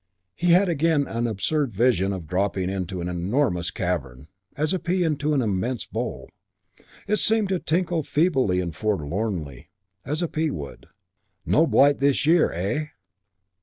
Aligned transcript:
He 0.33 0.53
had 0.53 0.67
again 0.67 1.05
an 1.05 1.27
absurd 1.27 1.75
vision 1.75 2.11
of 2.11 2.25
dropping 2.25 2.71
it 2.71 2.73
into 2.73 3.01
an 3.01 3.07
enormous 3.07 3.69
cavern, 3.69 4.29
as 4.57 4.73
a 4.73 4.79
pea 4.79 5.03
into 5.03 5.35
an 5.35 5.43
immense 5.43 5.85
bowl, 5.85 6.27
and 6.79 6.85
it 7.07 7.17
seemed 7.17 7.49
to 7.49 7.59
tinkle 7.59 8.01
feebly 8.01 8.61
and 8.61 8.75
forlornly, 8.75 9.69
as 10.03 10.23
a 10.23 10.27
pea 10.27 10.49
would. 10.49 10.87
"No 11.45 11.67
blight 11.67 11.99
this 11.99 12.25
year, 12.25 12.51
eh?" 12.51 12.85